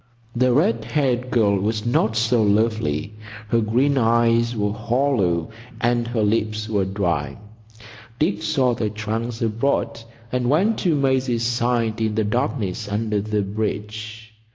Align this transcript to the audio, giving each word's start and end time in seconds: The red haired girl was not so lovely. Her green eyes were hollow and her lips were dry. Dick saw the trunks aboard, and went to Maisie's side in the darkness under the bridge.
The 0.35 0.51
red 0.51 0.83
haired 0.83 1.29
girl 1.29 1.59
was 1.59 1.85
not 1.85 2.15
so 2.15 2.41
lovely. 2.41 3.13
Her 3.49 3.61
green 3.61 3.99
eyes 3.99 4.55
were 4.55 4.73
hollow 4.73 5.51
and 5.79 6.07
her 6.07 6.23
lips 6.23 6.67
were 6.67 6.85
dry. 6.85 7.37
Dick 8.17 8.41
saw 8.41 8.73
the 8.73 8.89
trunks 8.89 9.43
aboard, 9.43 10.01
and 10.31 10.49
went 10.49 10.79
to 10.79 10.95
Maisie's 10.95 11.43
side 11.45 12.01
in 12.01 12.15
the 12.15 12.23
darkness 12.23 12.89
under 12.89 13.21
the 13.21 13.43
bridge. 13.43 14.33